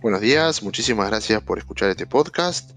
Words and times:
Buenos 0.00 0.22
días, 0.22 0.62
muchísimas 0.62 1.10
gracias 1.10 1.42
por 1.42 1.58
escuchar 1.58 1.90
este 1.90 2.06
podcast. 2.06 2.70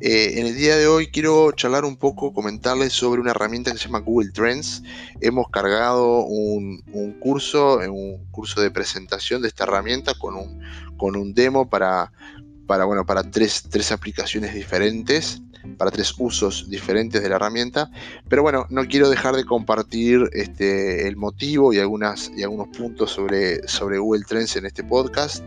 Eh, 0.00 0.38
en 0.38 0.46
el 0.46 0.54
día 0.54 0.76
de 0.76 0.86
hoy 0.86 1.08
quiero 1.08 1.50
charlar 1.50 1.84
un 1.84 1.96
poco, 1.96 2.32
comentarles 2.32 2.92
sobre 2.92 3.20
una 3.20 3.32
herramienta 3.32 3.72
que 3.72 3.78
se 3.78 3.86
llama 3.86 3.98
Google 3.98 4.30
Trends. 4.30 4.84
Hemos 5.20 5.48
cargado 5.48 6.20
un, 6.24 6.80
curso, 7.18 7.78
un 7.78 8.24
curso 8.30 8.60
de 8.60 8.70
presentación 8.70 9.42
de 9.42 9.48
esta 9.48 9.64
herramienta 9.64 10.14
con 10.14 10.36
un, 10.36 10.60
con 10.96 11.16
un 11.16 11.34
demo 11.34 11.68
para, 11.68 12.12
para, 12.68 12.84
bueno, 12.84 13.04
para 13.04 13.28
tres, 13.28 13.64
tres 13.68 13.90
aplicaciones 13.90 14.54
diferentes 14.54 15.42
para 15.78 15.90
tres 15.90 16.12
usos 16.18 16.68
diferentes 16.68 17.22
de 17.22 17.28
la 17.28 17.36
herramienta. 17.36 17.90
Pero 18.28 18.42
bueno, 18.42 18.66
no 18.70 18.84
quiero 18.86 19.08
dejar 19.08 19.36
de 19.36 19.44
compartir 19.44 20.28
este, 20.32 21.06
el 21.06 21.16
motivo 21.16 21.72
y, 21.72 21.78
algunas, 21.78 22.30
y 22.36 22.42
algunos 22.42 22.68
puntos 22.76 23.12
sobre, 23.12 23.66
sobre 23.68 23.98
Google 23.98 24.24
Trends 24.26 24.56
en 24.56 24.66
este 24.66 24.82
podcast. 24.84 25.44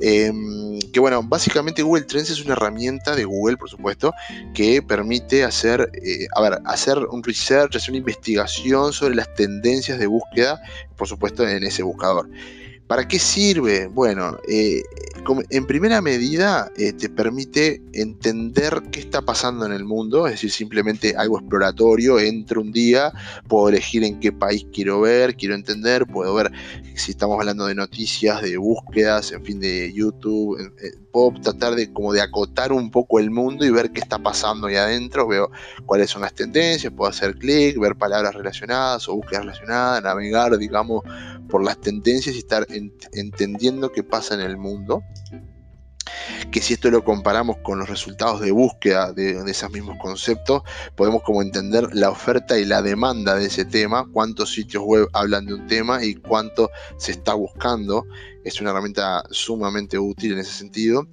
Em, 0.00 0.80
que 0.92 1.00
bueno, 1.00 1.22
básicamente 1.22 1.82
Google 1.82 2.04
Trends 2.04 2.30
es 2.30 2.44
una 2.44 2.54
herramienta 2.54 3.14
de 3.14 3.24
Google, 3.24 3.56
por 3.56 3.68
supuesto, 3.68 4.12
que 4.54 4.82
permite 4.82 5.44
hacer, 5.44 5.90
eh, 5.94 6.26
a 6.34 6.42
ver, 6.42 6.58
hacer 6.64 6.98
un 6.98 7.22
research, 7.22 7.76
hacer 7.76 7.90
una 7.90 7.98
investigación 7.98 8.92
sobre 8.92 9.14
las 9.14 9.32
tendencias 9.34 9.98
de 9.98 10.06
búsqueda, 10.06 10.60
por 10.96 11.08
supuesto, 11.08 11.46
en 11.48 11.62
ese 11.64 11.82
buscador. 11.82 12.28
¿Para 12.86 13.08
qué 13.08 13.18
sirve? 13.18 13.86
Bueno, 13.86 14.36
eh, 14.46 14.82
en 15.48 15.66
primera 15.66 16.02
medida 16.02 16.70
eh, 16.76 16.92
te 16.92 17.08
permite 17.08 17.82
entender 17.94 18.82
qué 18.92 19.00
está 19.00 19.22
pasando 19.22 19.64
en 19.64 19.72
el 19.72 19.84
mundo, 19.84 20.26
es 20.26 20.34
decir, 20.34 20.50
simplemente 20.50 21.14
algo 21.16 21.38
exploratorio, 21.38 22.18
entro 22.18 22.60
un 22.60 22.72
día, 22.72 23.10
puedo 23.48 23.70
elegir 23.70 24.04
en 24.04 24.20
qué 24.20 24.32
país 24.32 24.66
quiero 24.70 25.00
ver, 25.00 25.34
quiero 25.34 25.54
entender, 25.54 26.06
puedo 26.06 26.34
ver 26.34 26.52
si 26.94 27.12
estamos 27.12 27.38
hablando 27.38 27.66
de 27.66 27.74
noticias, 27.74 28.42
de 28.42 28.58
búsquedas, 28.58 29.32
en 29.32 29.42
fin, 29.42 29.60
de 29.60 29.90
YouTube, 29.94 30.58
puedo 31.10 31.32
tratar 31.40 31.76
de 31.76 31.92
como 31.92 32.12
de 32.12 32.20
acotar 32.20 32.72
un 32.72 32.90
poco 32.90 33.18
el 33.18 33.30
mundo 33.30 33.64
y 33.64 33.70
ver 33.70 33.92
qué 33.92 34.00
está 34.00 34.18
pasando 34.18 34.66
ahí 34.66 34.76
adentro, 34.76 35.26
veo 35.26 35.50
cuáles 35.86 36.10
son 36.10 36.22
las 36.22 36.34
tendencias, 36.34 36.92
puedo 36.92 37.08
hacer 37.08 37.36
clic, 37.36 37.78
ver 37.78 37.96
palabras 37.96 38.34
relacionadas 38.34 39.08
o 39.08 39.14
búsquedas 39.14 39.44
relacionadas, 39.44 40.02
navegar, 40.02 40.58
digamos, 40.58 41.02
por 41.48 41.62
las 41.62 41.80
tendencias 41.80 42.34
y 42.34 42.38
estar 42.38 42.66
entendiendo 43.12 43.92
qué 43.92 44.02
pasa 44.02 44.34
en 44.34 44.40
el 44.40 44.56
mundo 44.56 45.02
que 46.50 46.60
si 46.60 46.74
esto 46.74 46.90
lo 46.90 47.04
comparamos 47.04 47.56
con 47.58 47.78
los 47.78 47.88
resultados 47.88 48.40
de 48.40 48.50
búsqueda 48.50 49.12
de, 49.12 49.42
esos 49.50 49.70
mismos 49.70 49.96
conceptos, 50.00 50.62
podemos 50.94 51.22
como 51.22 51.42
entender 51.42 51.88
la 51.92 52.10
oferta 52.10 52.58
y 52.58 52.64
la 52.64 52.82
demanda 52.82 53.34
de 53.34 53.46
ese 53.46 53.64
tema, 53.64 54.06
cuántos 54.12 54.52
sitios 54.52 54.84
web 54.84 55.08
hablan 55.12 55.46
de 55.46 55.54
un 55.54 55.66
tema 55.66 56.04
y 56.04 56.14
cuánto 56.14 56.70
se 56.98 57.12
está 57.12 57.34
buscando. 57.34 58.06
Es 58.44 58.60
una 58.60 58.70
herramienta 58.70 59.24
sumamente 59.30 59.98
útil 59.98 60.34
en 60.34 60.38
ese 60.38 60.52
sentido. 60.52 61.08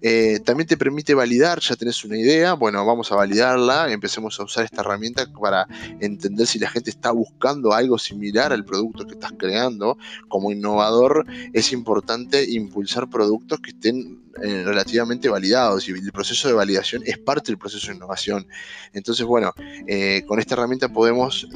Eh, 0.00 0.40
también 0.44 0.66
te 0.66 0.76
permite 0.76 1.14
validar, 1.14 1.60
ya 1.60 1.74
tenés 1.76 2.04
una 2.04 2.18
idea, 2.18 2.52
bueno, 2.52 2.84
vamos 2.84 3.10
a 3.12 3.16
validarla, 3.16 3.90
empecemos 3.90 4.38
a 4.38 4.44
usar 4.44 4.64
esta 4.64 4.82
herramienta 4.82 5.26
para 5.32 5.66
entender 6.00 6.46
si 6.46 6.58
la 6.58 6.70
gente 6.70 6.90
está 6.90 7.10
buscando 7.10 7.72
algo 7.72 7.98
similar 7.98 8.52
al 8.52 8.64
producto 8.64 9.06
que 9.06 9.14
estás 9.14 9.32
creando. 9.36 9.98
Como 10.28 10.52
innovador 10.52 11.24
es 11.52 11.72
importante 11.72 12.48
impulsar 12.50 13.08
productos 13.08 13.60
que 13.60 13.70
estén 13.70 14.22
eh, 14.42 14.62
relativamente 14.64 15.30
validados 15.30 15.88
y 15.88 15.92
el 15.92 16.12
proceso 16.12 16.48
de 16.48 16.54
validación 16.54 17.02
es 17.06 17.16
parte 17.16 17.46
del 17.46 17.58
proceso 17.58 17.88
de 17.88 17.94
innovación. 17.94 18.46
Entonces, 18.92 19.24
bueno, 19.24 19.54
eh, 19.86 20.24
con 20.26 20.38
esta 20.40 20.54
herramienta 20.54 20.92
podemos 20.92 21.48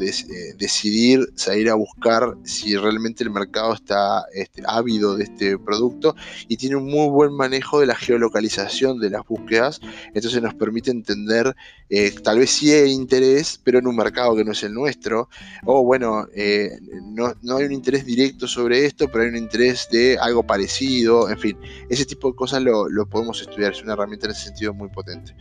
decidir 0.57 1.31
salir 1.35 1.69
a 1.69 1.75
buscar 1.75 2.37
si 2.43 2.77
realmente 2.77 3.23
el 3.23 3.31
mercado 3.31 3.75
está 3.75 4.25
este, 4.33 4.63
ávido 4.67 5.15
de 5.15 5.20
este 5.25 5.59
producto 5.59 6.15
y 6.49 6.57
tiene 6.57 6.77
un 6.77 6.87
muy 6.87 7.09
buen 7.09 7.33
manejo 7.33 7.81
de 7.81 7.87
la 7.87 7.95
geolocalización 7.95 8.31
localización 8.31 9.01
de 9.01 9.11
las 9.11 9.27
búsquedas, 9.27 9.81
entonces 10.15 10.41
nos 10.41 10.55
permite 10.55 10.91
entender, 10.91 11.55
eh, 11.89 12.13
tal 12.23 12.39
vez 12.39 12.51
sí 12.51 12.71
hay 12.71 12.93
interés, 12.93 13.61
pero 13.63 13.81
en 13.81 13.87
un 13.87 13.97
mercado 13.97 14.37
que 14.37 14.45
no 14.45 14.53
es 14.53 14.63
el 14.63 14.73
nuestro, 14.73 15.29
o 15.65 15.83
bueno, 15.83 16.27
eh, 16.35 16.79
no, 17.03 17.35
hay 17.57 17.65
un 17.65 17.73
interés 17.73 18.05
directo 18.05 18.47
sobre 18.47 18.87
esto, 18.87 19.09
pero 19.09 19.25
hay 19.25 19.31
un 19.31 19.37
interés 19.37 19.89
de 19.91 20.17
algo 20.19 20.45
parecido, 20.45 21.29
en 21.29 21.39
fin, 21.39 21.59
ese 21.89 22.05
tipo 22.05 22.31
de 22.31 22.37
cosas 22.37 22.63
lo, 22.63 23.07
podemos 23.11 23.41
estudiar, 23.41 23.73
es 23.73 23.83
una 23.83 23.95
herramienta 23.95 24.27
en 24.27 24.33
ese 24.33 24.45
sentido 24.45 24.73
muy 24.73 24.89
potente. 24.89 25.35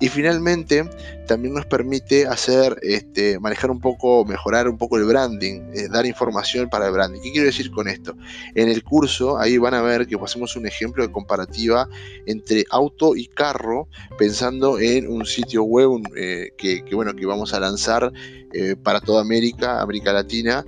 Y 0.00 0.08
finalmente, 0.08 0.90
también 1.28 1.54
nos 1.54 1.64
permite 1.66 2.26
hacer, 2.26 2.76
este, 2.82 3.38
manejar 3.38 3.70
un 3.70 3.78
poco, 3.78 4.24
mejorar 4.24 4.68
un 4.68 4.76
poco 4.76 4.96
el 4.96 5.04
branding, 5.04 5.60
eh, 5.74 5.88
dar 5.88 6.06
información 6.06 6.68
para 6.68 6.86
el 6.88 6.92
branding. 6.92 7.20
¿Qué 7.20 7.30
quiero 7.30 7.46
decir 7.46 7.70
con 7.70 7.86
esto? 7.86 8.16
En 8.56 8.68
el 8.68 8.82
curso, 8.82 9.21
ahí 9.38 9.58
van 9.58 9.74
a 9.74 9.82
ver 9.82 10.06
que 10.06 10.16
hacemos 10.22 10.56
un 10.56 10.66
ejemplo 10.66 11.06
de 11.06 11.12
comparativa 11.12 11.88
entre 12.26 12.64
auto 12.70 13.16
y 13.16 13.26
carro, 13.26 13.88
pensando 14.18 14.78
en 14.78 15.08
un 15.08 15.26
sitio 15.26 15.64
web 15.64 16.02
eh, 16.16 16.50
que, 16.56 16.82
bueno, 16.94 17.14
que 17.14 17.26
vamos 17.26 17.54
a 17.54 17.60
lanzar 17.60 18.12
eh, 18.52 18.76
para 18.82 19.00
toda 19.00 19.20
América, 19.20 19.80
América 19.80 20.12
Latina, 20.12 20.64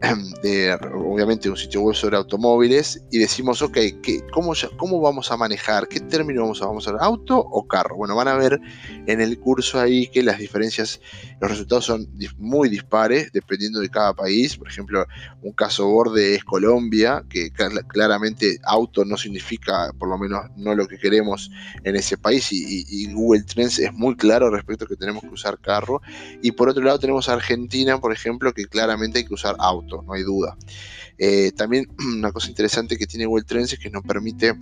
de, 0.42 0.72
obviamente 0.94 1.48
un 1.48 1.56
sitio 1.56 1.82
web 1.82 1.94
sobre 1.94 2.16
automóviles 2.16 3.02
y 3.10 3.18
decimos, 3.18 3.62
ok, 3.62 3.78
¿qué, 4.02 4.24
cómo, 4.32 4.52
¿cómo 4.76 5.00
vamos 5.00 5.30
a 5.30 5.36
manejar? 5.36 5.88
¿Qué 5.88 6.00
término 6.00 6.42
vamos 6.42 6.62
a, 6.62 6.66
vamos 6.66 6.88
a 6.88 6.92
¿Auto 7.00 7.38
o 7.38 7.66
carro? 7.66 7.96
Bueno, 7.96 8.14
van 8.16 8.28
a 8.28 8.34
ver 8.34 8.60
en 9.06 9.20
el 9.20 9.38
curso 9.38 9.80
ahí 9.80 10.06
que 10.08 10.22
las 10.22 10.38
diferencias, 10.38 11.00
los 11.40 11.50
resultados 11.50 11.86
son 11.86 12.08
muy 12.38 12.68
dispares 12.68 13.30
dependiendo 13.32 13.80
de 13.80 13.88
cada 13.88 14.14
país. 14.14 14.56
Por 14.56 14.68
ejemplo, 14.68 15.06
un 15.42 15.52
caso 15.52 15.88
borde 15.88 16.34
es 16.34 16.44
Colombia, 16.44 17.24
que 17.28 17.50
claramente 17.52 18.58
auto 18.64 19.04
no 19.04 19.16
significa, 19.16 19.92
por 19.98 20.08
lo 20.08 20.18
menos 20.18 20.42
no 20.56 20.74
lo 20.74 20.86
que 20.86 20.98
queremos 20.98 21.50
en 21.84 21.96
ese 21.96 22.16
país 22.18 22.52
y, 22.52 22.84
y 22.88 23.12
Google 23.12 23.42
Trends 23.42 23.78
es 23.78 23.92
muy 23.92 24.16
claro 24.16 24.50
respecto 24.50 24.84
a 24.84 24.88
que 24.88 24.96
tenemos 24.96 25.22
que 25.22 25.28
usar 25.28 25.58
carro. 25.58 26.02
Y 26.42 26.52
por 26.52 26.68
otro 26.68 26.82
lado 26.82 26.98
tenemos 26.98 27.28
Argentina, 27.28 27.98
por 27.98 28.12
ejemplo, 28.12 28.52
que 28.52 28.66
claramente 28.66 29.18
hay 29.18 29.24
que 29.24 29.34
usar 29.34 29.56
auto 29.58 29.83
no 29.86 30.12
hay 30.12 30.22
duda. 30.22 30.56
Eh, 31.18 31.52
también 31.52 31.86
una 32.16 32.32
cosa 32.32 32.48
interesante 32.48 32.96
que 32.96 33.06
tiene 33.06 33.26
Google 33.26 33.44
Trends 33.44 33.72
es 33.72 33.78
que 33.78 33.90
nos 33.90 34.02
permite 34.02 34.54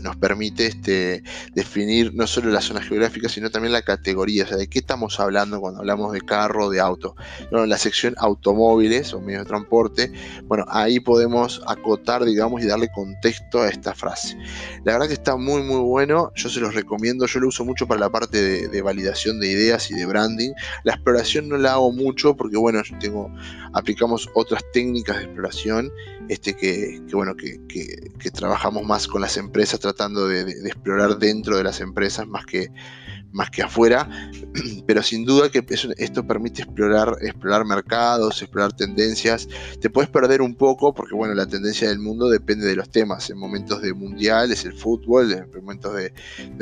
nos 0.00 0.16
permite 0.16 0.66
este, 0.66 1.22
definir 1.54 2.14
no 2.14 2.26
solo 2.26 2.50
la 2.50 2.60
zona 2.60 2.82
geográfica, 2.82 3.28
sino 3.28 3.50
también 3.50 3.72
la 3.72 3.82
categoría, 3.82 4.44
o 4.44 4.46
sea, 4.46 4.56
de 4.56 4.68
qué 4.68 4.80
estamos 4.80 5.20
hablando 5.20 5.60
cuando 5.60 5.80
hablamos 5.80 6.12
de 6.12 6.20
carro 6.20 6.68
de 6.70 6.80
auto. 6.80 7.16
Bueno, 7.50 7.66
la 7.66 7.78
sección 7.78 8.14
automóviles 8.18 9.14
o 9.14 9.20
medios 9.20 9.44
de 9.44 9.48
transporte, 9.48 10.12
bueno, 10.44 10.64
ahí 10.68 11.00
podemos 11.00 11.62
acotar, 11.66 12.24
digamos, 12.24 12.62
y 12.62 12.66
darle 12.66 12.90
contexto 12.92 13.62
a 13.62 13.68
esta 13.68 13.94
frase. 13.94 14.36
La 14.84 14.92
verdad 14.92 15.08
que 15.08 15.14
está 15.14 15.36
muy, 15.36 15.62
muy 15.62 15.80
bueno, 15.80 16.30
yo 16.34 16.48
se 16.48 16.60
los 16.60 16.74
recomiendo, 16.74 17.26
yo 17.26 17.40
lo 17.40 17.48
uso 17.48 17.64
mucho 17.64 17.86
para 17.86 18.00
la 18.00 18.10
parte 18.10 18.68
de, 18.68 18.80
validación 18.82 19.40
de 19.40 19.48
ideas 19.48 19.90
y 19.90 19.94
de 19.94 20.06
branding. 20.06 20.52
La 20.84 20.94
exploración 20.94 21.48
no 21.48 21.58
la 21.58 21.72
hago 21.72 21.92
mucho 21.92 22.34
porque, 22.36 22.56
bueno, 22.56 22.82
yo 22.82 22.98
tengo, 22.98 23.30
aplicamos 23.72 24.28
otras 24.34 24.62
técnicas 24.72 25.18
de 25.18 25.24
exploración, 25.24 25.92
este, 26.28 26.56
que, 26.56 27.02
bueno, 27.12 27.34
que 27.36 28.30
trabajamos 28.30 28.84
más 28.84 29.06
con 29.06 29.20
las 29.20 29.36
empresas 29.36 29.69
tratando 29.78 30.26
de, 30.26 30.40
explorar 30.66 31.18
dentro 31.18 31.56
de 31.56 31.64
las 31.64 31.80
empresas 31.80 32.26
más 32.26 32.44
que, 32.46 32.68
más 33.32 33.50
que 33.50 33.62
afuera, 33.62 34.08
pero 34.86 35.02
sin 35.02 35.24
duda 35.24 35.50
que 35.50 35.64
esto 35.98 36.26
permite 36.26 36.62
explorar, 36.62 37.16
explorar 37.20 37.64
mercados, 37.64 38.42
explorar 38.42 38.72
tendencias. 38.72 39.48
Te 39.80 39.90
puedes 39.90 40.10
perder 40.10 40.42
un 40.42 40.54
poco 40.54 40.92
porque 40.92 41.14
bueno, 41.14 41.34
la 41.34 41.46
tendencia 41.46 41.88
del 41.88 41.98
mundo 41.98 42.28
depende 42.28 42.66
de 42.66 42.76
los 42.76 42.90
temas. 42.90 43.30
En 43.30 43.38
momentos 43.38 43.82
de 43.82 43.94
mundial 43.94 44.50
es 44.52 44.64
el 44.64 44.74
fútbol, 44.74 45.32
en 45.32 45.50
momentos 45.50 45.94
de, 45.94 46.12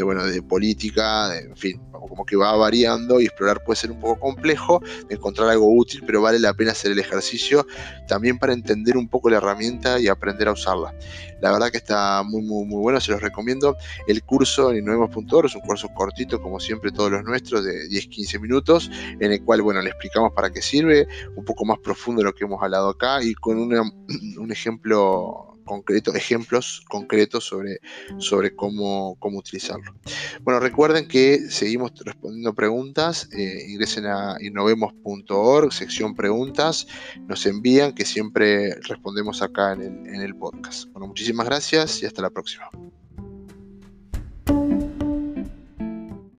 bueno, 0.03 0.25
de 0.25 0.43
política, 0.43 1.37
en 1.39 1.57
fin, 1.57 1.81
como 1.93 2.25
que 2.25 2.37
va 2.37 2.55
variando 2.57 3.21
y 3.21 3.25
explorar 3.25 3.63
puede 3.65 3.79
ser 3.79 3.91
un 3.91 4.01
poco 4.01 4.21
complejo, 4.21 4.83
encontrar 5.09 5.49
algo 5.49 5.75
útil, 5.75 6.03
pero 6.07 6.21
vale 6.21 6.39
la 6.39 6.55
pena 6.55 6.73
hacer 6.73 6.93
el 6.93 6.99
ejercicio 6.99 7.67
también 8.07 8.39
para 8.39 8.53
entender 8.53 8.97
un 8.97 9.09
poco 9.09 9.31
la 9.31 9.39
herramienta 9.39 9.99
y 9.99 10.09
aprender 10.09 10.49
a 10.49 10.53
usarla. 10.53 10.95
La 11.41 11.53
verdad 11.53 11.71
que 11.71 11.79
está 11.79 12.23
muy, 12.25 12.43
muy, 12.43 12.67
muy 12.67 12.81
bueno, 12.81 12.98
se 13.01 13.13
los 13.13 13.21
recomiendo. 13.21 13.77
El 14.07 14.23
curso 14.23 14.71
en 14.71 14.79
innovemos.org 14.79 15.47
es 15.47 15.55
un 15.55 15.61
curso 15.63 15.89
cortito, 15.95 16.41
como 16.41 16.61
siempre 16.61 16.91
todos 16.91 17.11
los 17.11 17.25
nuestros, 17.25 17.65
de 17.65 17.89
10-15 17.89 18.41
minutos, 18.41 18.91
en 19.21 19.33
el 19.33 19.43
cual, 19.43 19.63
bueno, 19.63 19.81
le 19.83 19.91
explicamos 19.91 20.33
para 20.33 20.51
qué 20.51 20.63
sirve, 20.63 21.07
un 21.37 21.45
poco 21.45 21.65
más 21.65 21.79
profundo 21.79 22.21
de 22.21 22.25
lo 22.25 22.35
que 22.35 22.45
hemos 22.45 22.63
hablado 22.63 22.91
acá 22.91 23.23
y 23.23 23.35
con 23.35 23.59
un 24.39 24.53
ejemplo 24.53 25.59
concreto, 25.69 26.15
ejemplos 26.15 26.83
concretos 26.89 27.45
sobre, 27.45 27.79
sobre 28.19 28.57
cómo, 28.57 29.17
cómo 29.21 29.39
utilizarlo. 29.39 29.95
Bueno, 30.43 30.61
recuerden 30.61 31.09
que 31.09 31.51
seguimos 31.51 31.93
respondiendo 32.05 32.55
preguntas, 32.55 33.29
eh, 33.33 33.67
ingresen 33.69 34.07
a 34.07 34.37
innovemos.org, 34.41 35.73
sección 35.73 36.15
preguntas, 36.15 36.87
nos 37.27 37.45
envían 37.47 37.93
que 37.93 38.05
siempre 38.05 38.75
respondemos 38.83 39.43
acá 39.43 39.73
en 39.73 39.83
el, 39.83 40.15
en 40.15 40.21
el 40.23 40.35
podcast. 40.37 40.91
Bueno, 40.93 41.09
muchísimas 41.09 41.47
gracias 41.47 42.03
y 42.03 42.07
hasta 42.07 42.23
la 42.23 42.31
próxima. 42.31 42.71